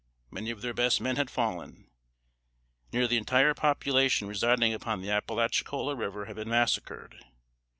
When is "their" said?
0.63-0.73